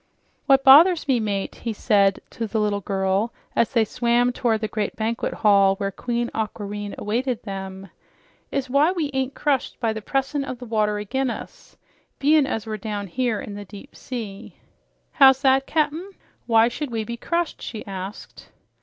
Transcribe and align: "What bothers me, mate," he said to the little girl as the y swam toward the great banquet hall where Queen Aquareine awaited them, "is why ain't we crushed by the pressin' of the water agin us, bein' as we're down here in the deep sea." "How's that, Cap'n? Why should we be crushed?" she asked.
"What 0.47 0.63
bothers 0.63 1.07
me, 1.07 1.19
mate," 1.19 1.53
he 1.57 1.73
said 1.73 2.21
to 2.31 2.47
the 2.47 2.59
little 2.59 2.81
girl 2.81 3.31
as 3.55 3.69
the 3.69 3.81
y 3.81 3.83
swam 3.83 4.33
toward 4.33 4.61
the 4.61 4.67
great 4.67 4.95
banquet 4.95 5.31
hall 5.31 5.75
where 5.75 5.91
Queen 5.91 6.31
Aquareine 6.33 6.95
awaited 6.97 7.43
them, 7.43 7.91
"is 8.51 8.67
why 8.67 8.87
ain't 8.97 9.13
we 9.13 9.29
crushed 9.29 9.79
by 9.79 9.93
the 9.93 10.01
pressin' 10.01 10.43
of 10.43 10.57
the 10.57 10.65
water 10.65 10.97
agin 10.97 11.29
us, 11.29 11.77
bein' 12.17 12.47
as 12.47 12.65
we're 12.65 12.77
down 12.77 13.05
here 13.05 13.39
in 13.39 13.53
the 13.53 13.63
deep 13.65 13.95
sea." 13.95 14.55
"How's 15.11 15.43
that, 15.43 15.67
Cap'n? 15.67 16.13
Why 16.47 16.67
should 16.67 16.89
we 16.89 17.03
be 17.03 17.15
crushed?" 17.15 17.61
she 17.61 17.85
asked. 17.85 18.49